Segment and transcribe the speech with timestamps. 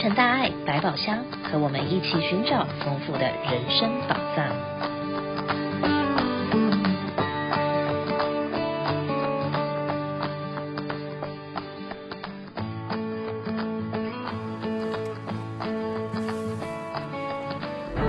[0.00, 4.46] 成大爱百宝箱，和我们一起寻找丰富的人生宝藏。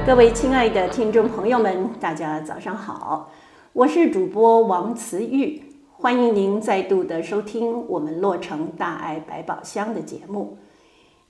[0.06, 3.32] 各位亲爱的听众朋友们，大家早上好，
[3.74, 5.64] 我是主播王慈玉，
[5.98, 10.60] 欢迎您再度的收听我们洛城大爱百宝箱的节目。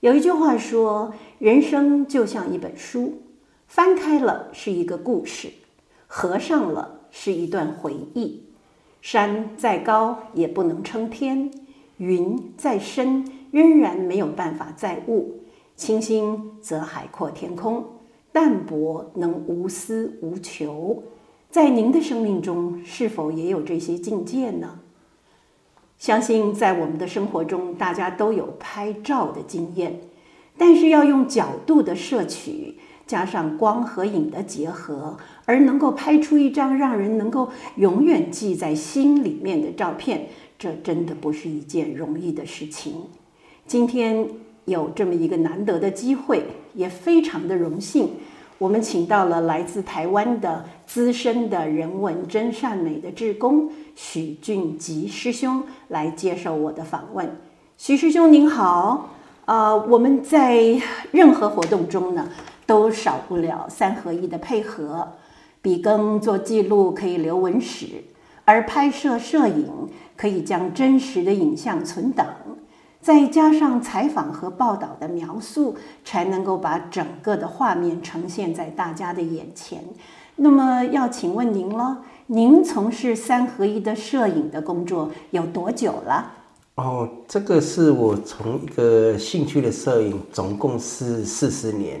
[0.00, 3.20] 有一句话说，人生就像一本书，
[3.66, 5.50] 翻开了是一个故事，
[6.06, 8.44] 合上了是一段回忆。
[9.02, 11.50] 山再高也不能撑天，
[11.98, 15.42] 云再深仍然没有办法载物，
[15.76, 17.84] 清新则海阔天空，
[18.32, 21.02] 淡泊能无私无求。
[21.50, 24.80] 在您的生命中，是否也有这些境界呢？
[26.00, 30.00] 相信在我们的生活中，大家都有拍照的经验，
[30.56, 40.28] 但是要用角度的摄取，加上光和影的结合，而能够拍出一张让人能够永远记在心里面的照片，
[40.58, 42.94] 这真的不是一件容易的事情。
[43.66, 44.26] 今天
[44.64, 48.12] 有这么一个难得的机会，也非常的荣幸。
[48.60, 57.38] 我们请到了来自台湾的资深的人文真善美的志工许俊吉师兄来接受我的访问。
[57.78, 59.08] 许师兄您好，
[59.46, 60.78] 呃，我们在
[61.10, 62.28] 任何活动中呢，
[62.66, 65.14] 都少不了三合一的配合，
[65.62, 67.86] 笔耕做记录可以留文史，
[68.44, 69.88] 而拍摄摄影
[70.18, 72.26] 可以将真实的影像存档。
[73.00, 79.82] 再加上采访和报道的描述，才能够把整个的画面呈现在大家的眼前。
[80.36, 86.32] 那么要请问您了，您从事三合一的摄影的工作有多久了？
[86.76, 92.00] 哦，这个是我从一个兴趣的摄影，总共是四十年。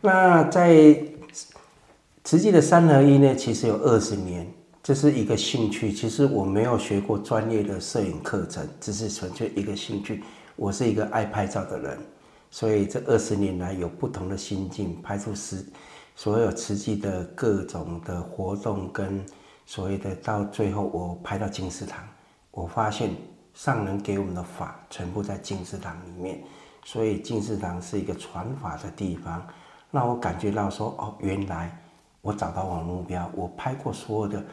[0.00, 0.96] 那在
[2.24, 4.46] 实际的三合一呢，其实有二十年。
[4.90, 10.24] 这是一个兴趣，其实我没有学过专业的摄影课程，只是纯粹一个兴趣。
[10.56, 11.96] 我是一个爱拍照的人，
[12.50, 15.64] 所以这二十年来有不同的心境，拍出实
[16.16, 19.24] 所有实际的各种的活动跟
[19.64, 22.04] 所谓的到最后我拍到金石堂，
[22.50, 23.12] 我发现
[23.54, 26.42] 上人给我们的法全部在金石堂里面，
[26.84, 29.46] 所以金石堂是一个传法的地方，
[29.92, 31.80] 让我感觉到说哦，原来
[32.22, 34.44] 我找到我的目标，我拍过所有的。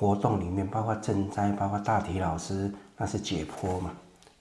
[0.00, 3.90] 活动里面包括赈灾，包括大体老师，那是解剖嘛。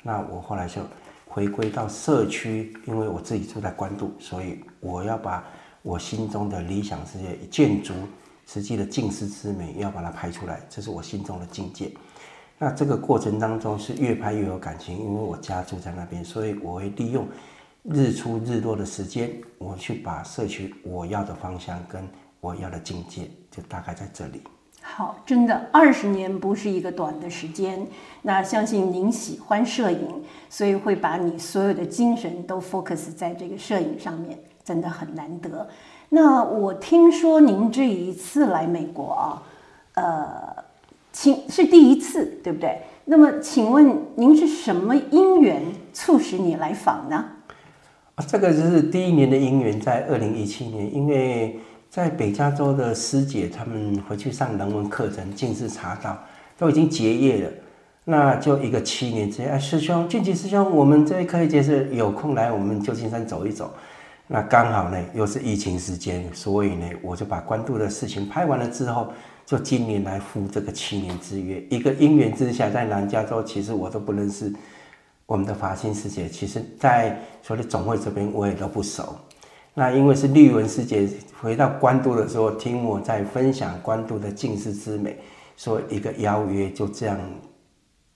[0.01, 0.81] 那我后来就
[1.27, 5.43] 回归到社区，因为我自己住在关渡，所以我要把
[5.81, 7.93] 我心中的理想世界建筑
[8.47, 11.91] 实际的静思之美要把它拍出来，这是我心中的境界。
[12.57, 17.27] 那这个过程当中是越拍越有感情，因为我家住在那边，所以我会利用
[17.83, 22.07] 日出日落的时间，我去把社区我要的方向跟
[22.39, 24.41] 我要的境界，就大概在这里。
[24.81, 27.87] 好，真的二十年不是一个短的时间。
[28.23, 35.69] 那相信您喜欢摄影，所以会把你所有的精神都 focus 在这个摄影上面，真的很难得。
[36.09, 39.43] 那我听说您这一次来美国啊，
[39.93, 40.63] 呃，
[41.13, 42.81] 请是第一次，对不对？
[43.05, 45.61] 那么请问您是什么因缘
[45.93, 47.25] 促使你来访呢？
[48.15, 51.59] 啊，这个就是第一年的因缘，在二零一七年，因为。
[51.89, 56.17] 在北加州的师姐，他们回去上人文课程，净是查到
[56.55, 57.51] 都已经结业了，
[58.03, 63.73] 那就一个七年之内，哎，师兄，俊吉师兄，我们这位科学家是有空来我们旧金山走一走，
[64.27, 69.11] 那刚好呢又是疫情时间，所以呢我就把关渡的事情拍完了之后，
[69.43, 74.53] 就今年来赴这个七年之约，一个因缘之下，在南加州其实我都不认识
[75.25, 79.15] 我们的法心师姐，其实在所谓总会这边我也都不熟。
[79.79, 81.07] 那因为是绿文师姐
[81.39, 85.17] 回到关渡的时候，听我在分享关渡的静思之美，
[85.55, 87.17] 说一个邀约就这样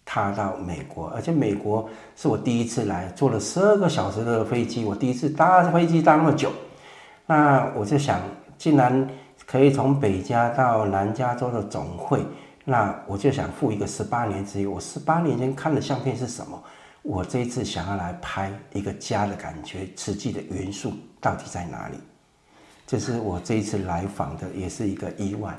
[0.03, 6.51] 踏到美国，而且美国是我第一次来，坐了十二个小时的飞机，我第一次搭飞机搭那么久，
[7.25, 8.19] 那我就想，
[8.57, 9.09] 既然
[9.45, 12.25] 可以从北加到南加州的总会，
[12.65, 14.67] 那我就想付一个十八年之约。
[14.67, 16.61] 我十八年前看的相片是什么？
[17.03, 20.91] 我这一次想要来拍一个家的感觉，实际的元素
[21.23, 21.97] 到底在哪里？
[22.85, 25.57] 这是我这一次来访的，也是一个意外，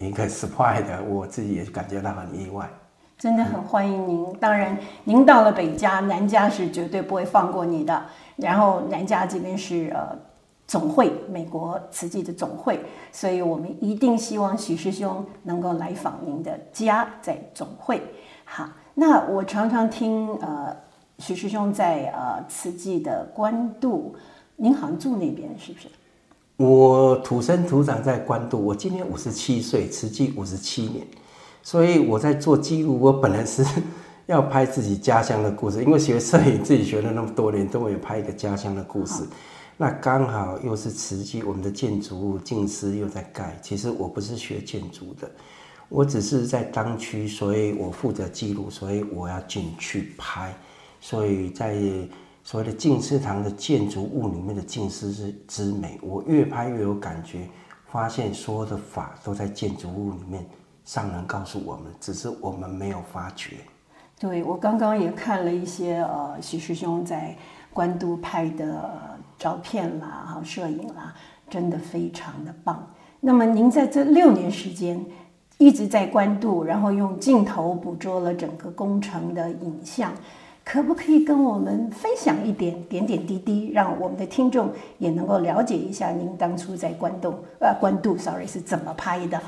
[0.00, 2.68] 一个 surprise 的，我自己也感觉到很意外。
[3.16, 8.04] 真的很欢迎您，当然您到了北加，南加是绝对不会放过你的。
[8.34, 10.18] 然后南加这边是呃
[10.66, 12.80] 总会，美国慈济的总会，
[13.12, 18.02] 所以我们一定希望许师兄能够来访您的家，在总会。
[18.44, 18.68] 好。
[18.96, 20.76] 那我常常听呃
[21.18, 24.14] 许师兄在呃慈济的关渡，
[24.56, 25.88] 您好像住那边是不是？
[26.56, 31.06] 我土生土长在关渡，我今年五十七岁，慈济五十七年，
[31.62, 32.98] 所以我在做记录。
[33.00, 33.66] 我本来是
[34.26, 39.24] 要拍自己家乡的故事，因为学摄影，自己学了那么多年，都没有拍一个家乡的故事。
[39.76, 43.58] 那刚好又是慈济，我们的建筑物静思又在盖。
[43.60, 45.28] 其实我不是学建筑的，
[45.88, 50.54] 我只是在当区，所以我负责记录，所以我要进去拍。
[51.00, 51.76] 所以在
[52.44, 57.48] 所谓的静思堂的建筑物里面的静思之之美，我越拍越有感觉，
[57.86, 60.44] 发现所有的法都在建筑物里面。
[60.84, 63.56] 上人告诉我们，只是我们没有发觉。
[64.20, 67.34] 对，我刚刚也看了一些呃，许师兄在
[67.72, 68.90] 官渡拍的
[69.38, 71.14] 照片啦，哈，摄影啦，
[71.48, 72.86] 真的非常的棒。
[73.20, 75.02] 那么您在这六年时间
[75.56, 80.12] 一直在官渡，然后用镜头捕捉了整个工程的影像，
[80.64, 89.38] 可不可以跟我们分享一点点点滴滴，让我们的听众也能够了解一下您当初在关渡呃关渡，sorry 是怎么拍的？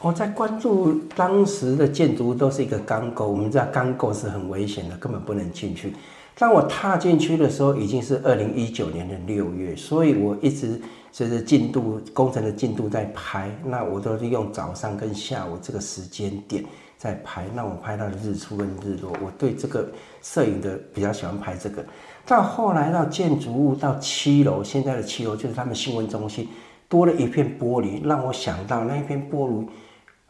[0.00, 5.94] 我在关注当时的建筑都是一个钢构，我们知道钢构是很危险的，根本不能进去。
[6.36, 10.80] 当我踏进去的时候，已经是二零一九年的六月，所以我一直
[11.10, 13.50] 随着进度工程的进度在拍。
[13.64, 16.64] 那我都是用早上跟下午这个时间点
[16.98, 17.46] 在拍。
[17.54, 19.88] 那我拍到的日出跟日落，我对这个
[20.20, 21.82] 摄影的比较喜欢拍这个。
[22.26, 26.46] 到后来到建筑物到七楼，现在的七楼就是他们新闻中心，
[26.86, 29.66] 多了一片玻璃，让我想到那一片玻璃。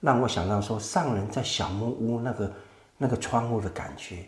[0.00, 2.53] 让我想到说，上人在小木屋那个
[2.97, 4.19] 那个窗户的感觉，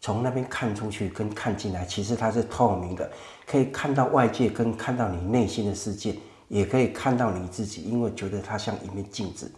[0.00, 3.10] 从那边看出去跟看进来，其实它是透明的，
[3.44, 6.14] 可以看到外界跟看到你内心的世界，
[6.46, 9.50] 也可以看到你自己，因为觉得它像一面镜子。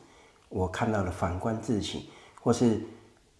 [0.48, 2.00] 我看到了反观自省，
[2.40, 2.80] 或是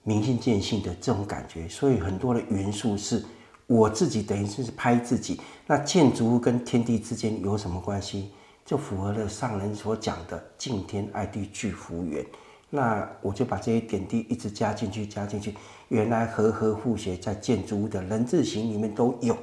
[0.02, 3.24] 明心见性的这种感觉，所以很多的元素是
[3.66, 5.40] 我自己等于是拍自己。
[5.66, 8.30] 那建筑物跟天地之间有什么关系？
[8.64, 12.22] 就符合了上人所讲的敬天爱地聚福缘，
[12.68, 15.54] 那我就把这些点滴一直加进去，加进去。
[15.88, 19.34] 原来和合护协在建筑物的人字形里面都有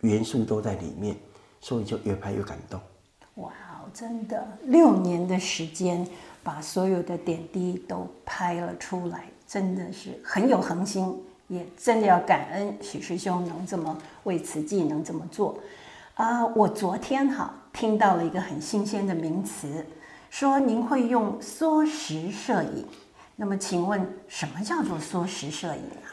[0.00, 1.16] 元素都在里面，
[1.60, 2.80] 所以就越拍越感动。
[3.36, 3.52] 哇，
[3.94, 6.04] 真的六年的时间
[6.46, 11.12] 把所有的点滴都拍了出来，真的是很有恒心，
[11.48, 15.58] 也真的要感恩许师兄能这么为慈济能这么做。
[16.14, 19.84] 啊、我昨天哈听到了一个很新鲜的名词，
[20.30, 22.86] 说您会用缩时摄影。
[23.34, 26.06] 那么请问什么叫做缩时摄影啊？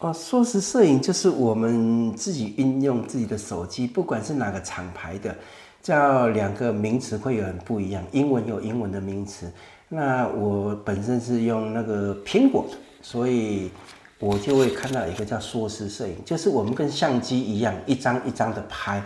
[0.00, 5.34] 哦，缩时摄影就是我们自己运用自己的手机，不管是哪个厂牌的，
[5.82, 8.04] 叫两个名词会有很不一样。
[8.12, 9.50] 英文有英文的名词，
[9.88, 12.66] 那我本身是用那个苹果，
[13.00, 13.70] 所以
[14.18, 19.02] 我就会看到一个叫缩时摄影，就是我们跟相机一样，一张一张的拍。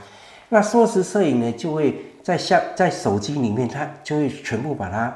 [0.48, 5.14] 那缩时摄影呢，就会在相在手机里面，它就会全部把它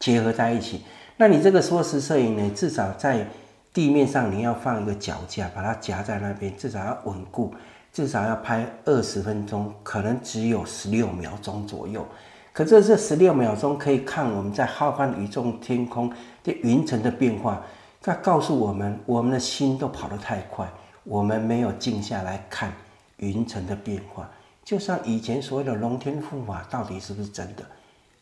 [0.00, 0.82] 结合在一起。
[1.16, 3.26] 那你这个缩时摄影呢，至少在
[3.72, 7.54] 地面上你要放一个脚架，把它夹在那边，至少要稳固，
[7.92, 12.04] 至少要拍二十分钟，可能只有十六秒钟左右。
[12.54, 16.08] 可这这十六秒钟可以看我们在浩瀚宇宙天空
[16.44, 17.60] 的云层的变化，
[18.00, 20.72] 它告诉我们，我们的心都跑得太快，
[21.02, 22.72] 我们没有静下来看
[23.16, 24.30] 云层的变化。
[24.62, 27.64] 就像以前所谓的龙天护法，到底是不是真的？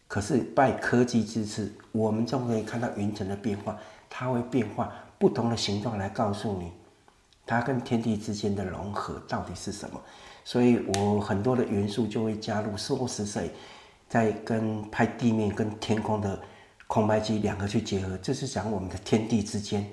[0.08, 3.76] 可是拜科技之赐，我们就可以看到云层的变化，
[4.08, 6.72] 它会变化不同的形状来告诉你，
[7.44, 10.00] 它跟天地之间的融合到底是什么。
[10.42, 13.50] 所以我很多的元素就会加入缩时摄影，
[14.12, 16.38] 再跟拍地面跟天空的
[16.86, 19.86] 空拍机两个去结合，这是讲我们的天地之间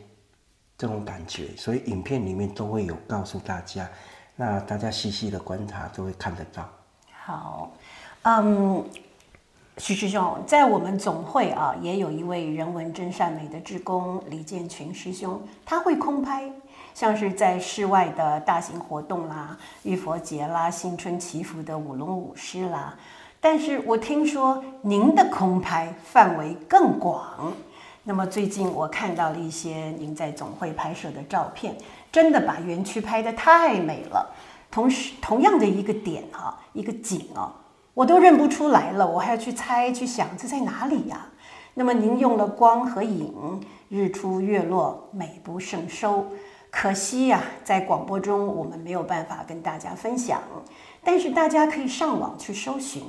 [0.77, 1.55] 这种感觉。
[1.55, 3.89] 所以影片里面都会有告诉大家。
[4.35, 6.69] 那大家细细的观察都会看得到。
[7.23, 7.71] 好，
[8.23, 8.83] 嗯，
[9.77, 16.51] 许师兄，在我们总会啊，也有一位人文真善美的志工李建群师兄，他会空拍，
[16.93, 22.93] 像是在室外的大型活动啦、浴佛节啦、新春祈福的舞龙舞狮啦。
[23.41, 27.53] 但是我听说您的空拍范围更广。
[28.03, 31.75] 那么最近我看到了一些您在总会拍摄的照片。
[32.11, 34.33] 真的把园区拍得太美了，
[34.71, 37.51] 同时同样的一个点哈，一个景哦，
[37.93, 41.27] 我都认不出来了，我还要去猜去想这在哪里呀？
[41.75, 46.25] 那么您用了光和影，日出月落，美不胜收。
[46.71, 50.41] 可惜呀，在广播中我们没有办法跟大家分享，
[51.03, 53.03] 但是大家可以上网去搜寻。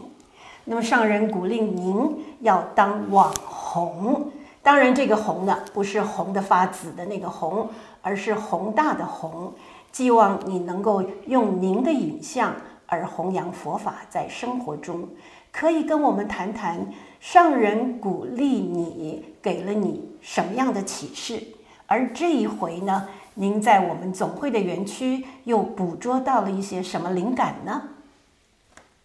[0.70, 4.30] 那么上人鼓励您要当网红，
[4.62, 7.68] 当然这个红呢，不是红得发紫的那个红。
[8.02, 9.52] 而是宏大的宏，
[9.92, 12.54] 希望你能够用您的影像
[12.86, 15.06] 而弘扬佛法在生活中。
[15.52, 16.88] 可以跟我们谈谈
[17.20, 21.42] 上人鼓励你，给了你什么样的启示？
[21.86, 27.82] 而这一回呢，您在我们总会的园区又捕捉到了一些什么灵感呢？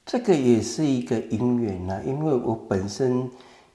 [0.06, 3.28] 这个也是一个因缘呢，因为我本身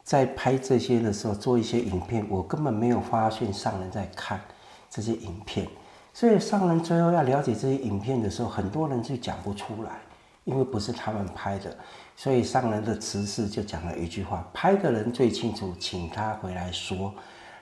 [0.04, 4.40] 在拍这些的时候，做一些影片，我根本没有发现上人在看
[4.88, 5.66] 这些影片，
[6.14, 9.98] 所以上人最后要了解这些影片的时候，很多人就讲不出来，
[10.44, 11.76] 因为不是他们拍的，
[12.14, 17.12] 所以上人的慈氏就讲了一句话：拍的人最清楚，请他回来说。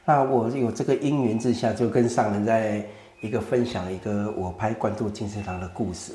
[0.05, 2.85] 那我有这个因缘之下，就跟上人在
[3.23, 6.13] 一个分享一个我拍关渡净思堂的故事。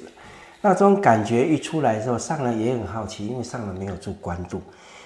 [0.65, 4.61] 那这种感觉一出来的时候，上人也很好奇，因为上人没有住关渡，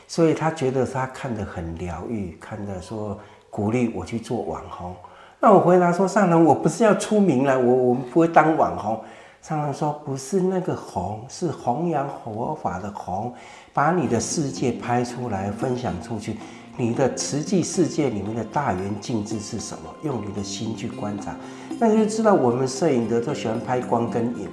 [0.07, 3.17] 所以他觉得他看得很疗愈，看得说
[3.49, 4.95] 鼓励我去做网红。
[5.39, 9.01] 那我回答说，上人，我不是要出名了，我我们不会当网红。
[9.41, 13.33] 上人说，不是那个红，是弘扬佛法的红，
[13.73, 16.37] 把你的世界拍出来，分享出去。
[16.75, 19.89] 你的实际世界里面的大圆镜智是什么？
[20.03, 21.35] 用你的心去观察，
[21.79, 24.47] 那就知道我们摄影的都喜欢拍光跟影。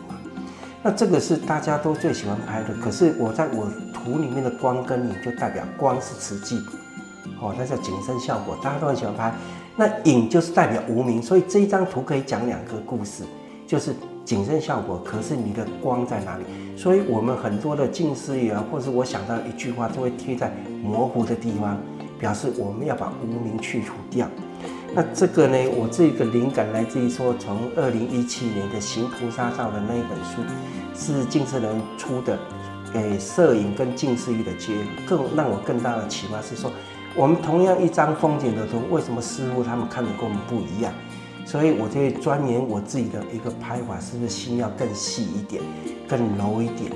[0.86, 6.58] 那这个是大家都最喜欢拍的，可是我在我图里面的光跟影就代表光是实际，
[7.40, 9.32] 哦，那叫景深效果，大家都很喜欢拍。
[9.76, 13.24] 那影就是代表无名，所以这一张图可以讲两个故事，
[13.66, 13.94] 就是
[14.26, 16.44] 景深效果，可是你的光在哪里？
[16.76, 21.78] 所以我们很多的近视眼，或是我想到一句话，都会贴在模糊的地方，
[22.18, 24.28] 表示我们要把无名去除掉。
[24.96, 30.40] 那这个呢，我这个灵感来自于说，从二零一七年的《行菩萨道》的那一本书，
[30.94, 32.38] 是净慈人出的，
[32.92, 34.74] 诶，摄影跟近视域的结
[35.08, 36.70] 合，更让我更大的启发是说，
[37.16, 40.92] 我们同样一张风景的图，为什么师傅他们看的跟我们不一样？
[41.44, 45.60] 所以我就会钻研我自己的一个拍法，是不是心要更细一点，
[46.08, 46.92] 更柔一点？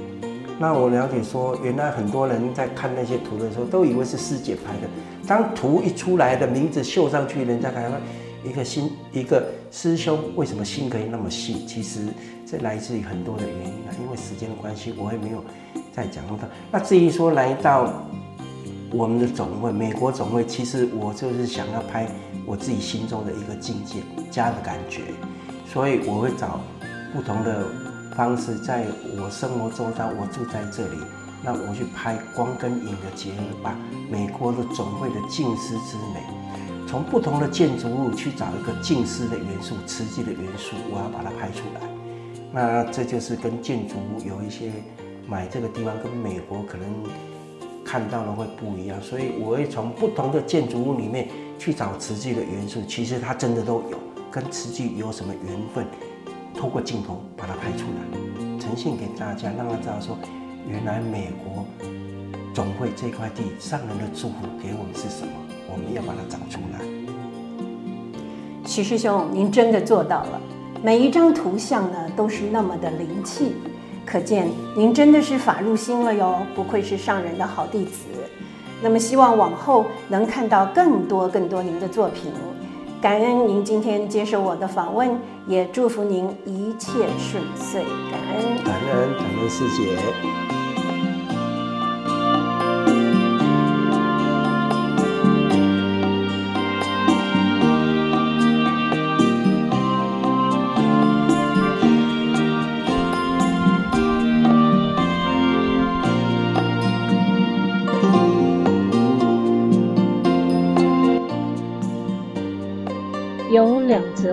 [0.60, 4.88] 那我了解说，原来很多人在看那些图的时候，都以为是师姐拍的。
[5.28, 7.98] 当图一出来的名字绣上去，人家看到
[8.42, 11.66] 一个心，一个师兄为什么心可以那么细？
[11.66, 12.00] 其实
[12.46, 13.92] 这来自于很多的原因啊。
[14.02, 15.44] 因为时间的关系，我也没有
[15.92, 16.38] 再讲到。
[16.72, 17.92] 那至于说来到
[18.90, 22.08] 我们的总会，美国总会，其实我就是想要拍
[22.46, 23.98] 我自己心中的一个境界，
[24.30, 25.02] 家的感觉，
[25.70, 26.58] 所以我会找
[27.14, 27.66] 不同的
[28.16, 28.86] 方式，在
[29.20, 30.96] 我生活周遭，我住在这里。
[31.42, 33.76] 那我去拍光跟影的结合，把
[34.10, 36.20] 美国的总会的静思之美，
[36.86, 41.80] 从不同的建筑物去找一个静思的元素、瓷器的元素，我要把它拍出来。
[42.52, 44.72] 那这就是跟建筑物有一些
[45.28, 46.88] 买这个地方跟美国可能
[47.84, 51.28] 看到的会不一样，所以我会从不同的建筑物里面
[51.58, 52.82] 去找瓷器的元素。
[52.88, 53.98] 其实它真的都有，
[54.30, 55.86] 跟瓷器有什么缘分，
[56.54, 60.18] 透过镜头把它拍出来，呈现给大家，让他知道说。
[60.70, 61.64] 原来美国
[62.52, 65.32] 总会这块地上人的祝福给我们是什么？
[65.66, 66.80] 我们要把它找出来。
[68.66, 70.40] 许师兄，您真的做到了，
[70.82, 73.54] 每一张图像呢都是那么的灵气，
[74.04, 74.46] 可见
[74.76, 78.04] 您真的是法入心了哟，不愧是上人的好弟子。
[78.82, 82.30] 那么希望往后能看到更多更多您的作品。
[83.00, 85.08] 感恩您今天接受我的访问，
[85.46, 87.84] 也祝福您一切顺遂。
[88.10, 89.96] 感恩，感恩，感恩师姐。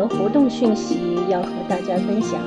[0.08, 2.40] 活动讯息要和大家分享。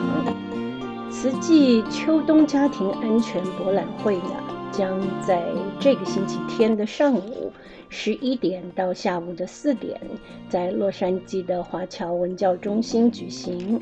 [1.11, 4.31] 慈济秋冬家庭安全博览会呢，
[4.71, 5.43] 将在
[5.81, 7.53] 这个星期天的上午
[7.89, 10.01] 十一点到下午的四点，
[10.49, 13.81] 在洛杉矶的华侨文教中心举行。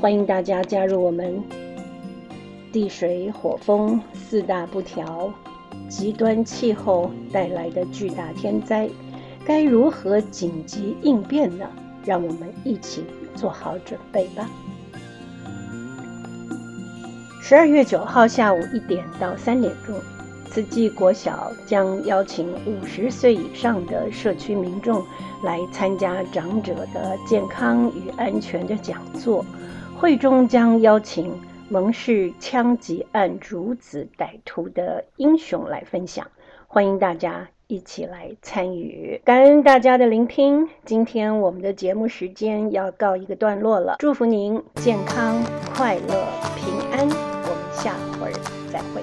[0.00, 1.42] 欢迎大家加入我们。
[2.72, 5.32] 地水火风四大不调，
[5.88, 8.88] 极端气候带来的巨大天灾，
[9.44, 11.66] 该如何紧急应变呢？
[12.04, 13.02] 让我们一起
[13.38, 14.48] 做好准备吧。
[17.40, 19.98] 十二月九号下午一点到三点钟，
[20.50, 25.02] 慈济国小将邀请五十岁以上的社区民众
[25.42, 29.44] 来参加长者的健康与安全的讲座。
[29.96, 31.40] 会中将邀请
[31.70, 36.26] 蒙氏枪击案主子歹徒的英雄来分享，
[36.66, 39.20] 欢迎大家一起来参与。
[39.22, 43.96] 感恩大家的聆听，今天我们的节目时间要告一个段落了。
[43.98, 45.44] 祝福您健康、
[45.74, 47.06] 快乐、平安。
[47.06, 48.32] 我们下回
[48.72, 49.02] 再会。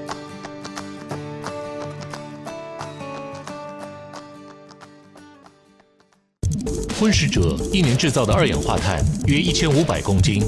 [7.00, 10.42] 荤食者一年制造的二氧化碳约一千五百公斤，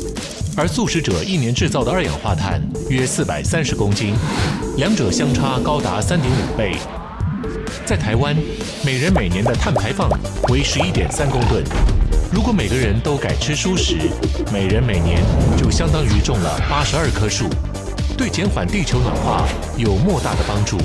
[0.58, 2.60] 而素食者一年制造的二氧化碳
[2.90, 4.16] 约四百三十公斤，
[4.76, 6.72] 两者相差高达三点五倍。
[7.88, 8.36] 在台湾，
[8.84, 10.10] 每人每年的碳排放
[10.50, 11.64] 为十一点三公吨。
[12.34, 13.96] 如果每个人都改吃蔬食，
[14.52, 15.24] 每人每年
[15.56, 17.46] 就相当于种了八十二棵树，
[18.18, 20.78] 对减缓地球暖化有莫大的帮助。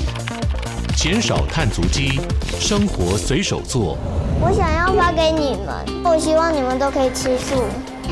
[0.95, 2.21] 减少碳足迹，
[2.57, 3.97] 生活随手做。
[4.39, 7.65] 我想要发给你们，我希望你们都可以吃素。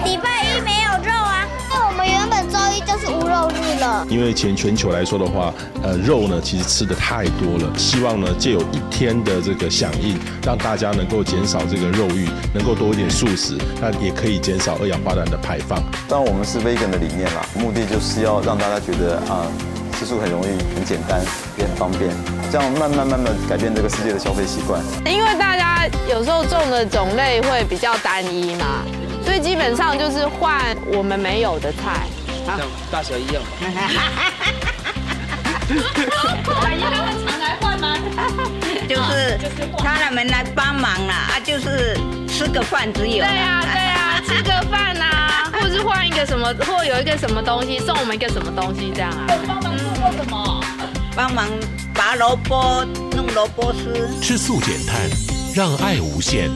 [0.03, 0.80] 礼拜一没
[3.81, 4.05] 了。
[4.09, 7.77] 因为全全球来说的话，呃，肉呢其实吃的太多了。
[7.77, 15.83] 希望呢借有一天的这个响应，让大家能够减少这个肉欲，能够多一点素食，那也可以减少二氧化碳的排放。
[16.07, 19.47] 当然，我们是 vegan 的理念啦，目的就是要让大家觉得啊，
[19.97, 21.19] 吃素很容易、很简单、
[21.57, 22.11] 也很方便，
[22.51, 24.81] 这样慢慢慢慢改变这个世界的消费习惯。
[25.05, 28.85] 因为大家有时候种的种类会比较单一嘛。
[29.23, 32.07] 所以基本上就是换我们没有的菜，
[32.45, 33.41] 像大小一样。
[36.61, 37.97] 阿姨他们常来换吗？
[38.87, 39.39] 就是
[39.77, 43.23] 他们来帮忙啦，啊，就是吃个饭只有。
[43.23, 49.25] 对啊对啊，吃个饭呐， 或是换一个什么，或有一个什么东西送我们一个什么东西这样啊？
[49.47, 50.63] 帮忙做什么？
[51.15, 51.47] 帮忙
[51.93, 54.09] 拔萝卜，弄萝卜丝。
[54.21, 54.99] 吃素减碳，
[55.55, 56.49] 让爱无限。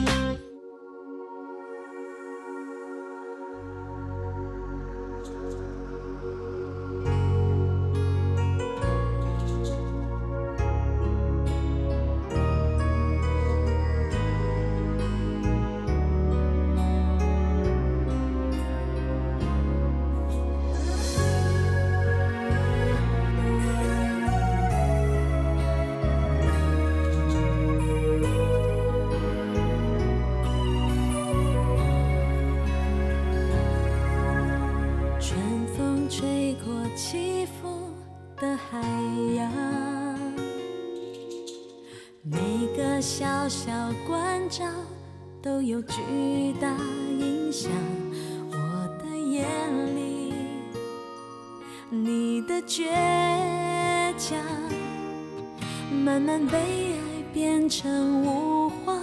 [56.18, 58.94] 慢慢被爱变成无话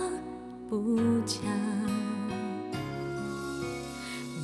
[0.67, 1.43] 不讲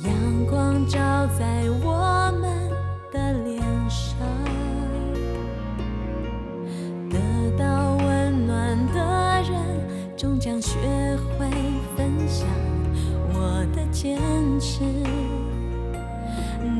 [0.04, 2.70] 阳光照在我们
[3.12, 4.16] 的脸上
[7.10, 7.18] 得
[7.58, 10.78] 到温暖的人终将学
[11.36, 11.50] 会
[11.96, 12.46] 分享
[13.34, 14.16] 我的坚
[14.60, 14.84] 持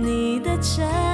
[0.01, 1.10] 你的真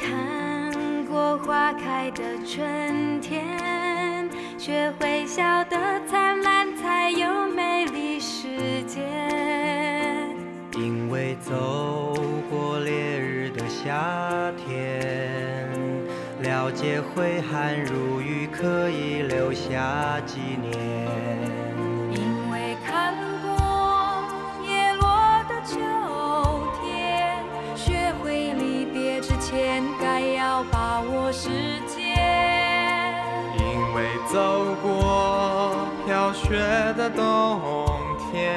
[0.00, 4.28] 看过花开的春天，
[4.58, 9.00] 学会笑得灿烂才有美丽世界。
[10.76, 12.14] 因为走
[12.50, 15.70] 过烈日的夏天，
[16.42, 21.45] 了解挥汗如雨可以留下纪念。
[36.48, 36.54] 雪
[36.96, 37.98] 的冬
[38.30, 38.54] 天，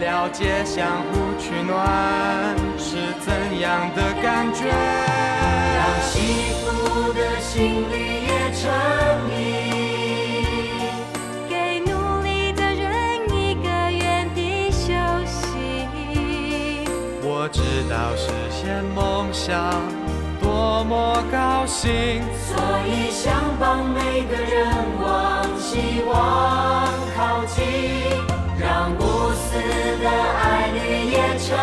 [0.00, 4.70] 了解相互取暖是怎样的感觉。
[5.76, 6.16] 让幸
[6.64, 8.72] 福的心里也沉
[9.28, 9.36] 迷，
[11.46, 14.88] 给努力的人一个原地休
[15.26, 16.88] 息。
[17.22, 19.54] 我知道实现梦想
[20.40, 24.72] 多么高兴，所以想帮每个人
[25.02, 25.37] 往
[25.78, 27.64] 希望靠近，
[28.58, 29.56] 让无私
[30.02, 31.56] 的爱绿也成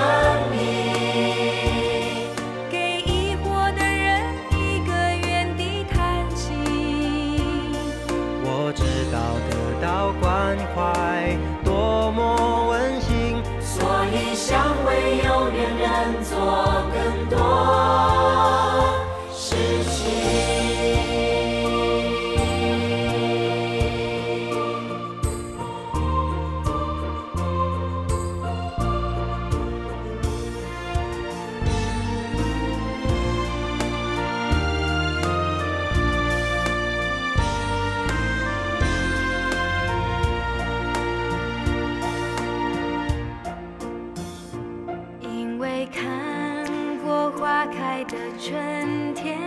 [47.95, 49.39] 爱的春天，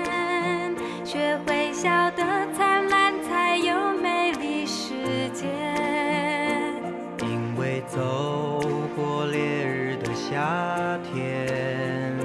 [1.04, 5.44] 学会笑得灿烂才有美丽世界。
[7.20, 8.58] 因为走
[8.96, 12.16] 过烈日的夏天，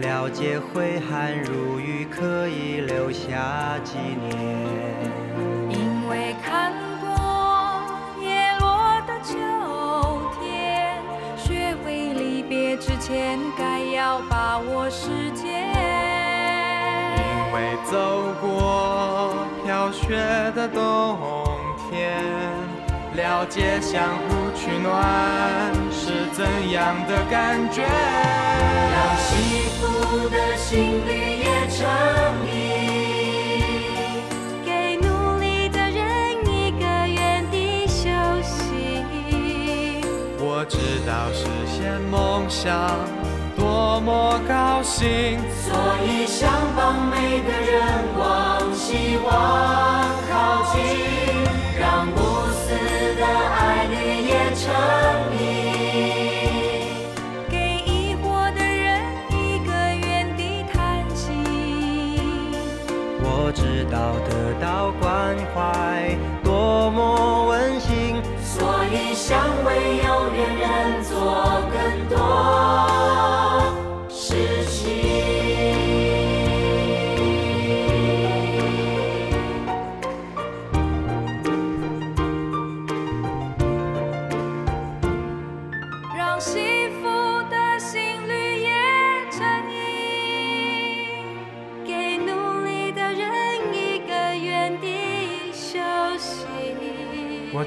[0.00, 4.19] 了解挥汗如雨可以留下纪念。
[17.90, 17.96] 走
[18.40, 20.16] 过飘雪
[20.54, 21.18] 的冬
[21.90, 22.22] 天，
[23.16, 27.82] 了解相互取暖是怎样的感觉。
[27.82, 31.78] 让幸福的心里也成
[32.44, 32.48] 谜，
[34.64, 36.00] 给努力的人
[36.46, 38.08] 一个原地休
[38.40, 38.54] 息。
[40.38, 42.70] 我知道实现梦想
[43.60, 47.78] 多么高兴，所以想帮每个人
[48.18, 50.09] 望希望。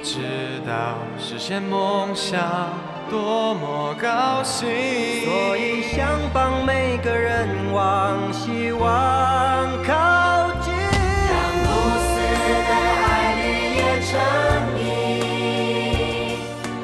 [0.04, 0.20] 知
[0.68, 2.38] 道实现梦想
[3.10, 4.68] 多么高兴，
[5.24, 8.84] 所以想帮每个人往希望
[9.86, 10.74] 靠近。
[10.74, 11.66] 让无
[12.04, 12.12] 私
[12.68, 12.72] 的
[13.06, 13.08] 爱
[13.40, 13.44] 绿
[13.78, 14.12] 叶成
[14.78, 14.84] 荫，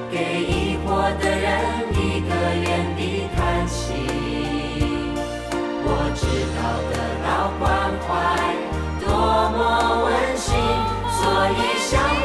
[0.10, 0.88] 给疑惑
[1.20, 1.46] 的人
[1.92, 3.92] 一个原地叹息。
[5.84, 6.24] 我知
[6.56, 6.58] 道
[6.90, 6.96] 得
[7.28, 7.28] 到
[7.60, 7.68] 关
[8.08, 8.08] 怀
[9.06, 9.08] 多
[9.58, 9.60] 么
[10.06, 10.48] 温馨，
[11.12, 12.19] 所以想。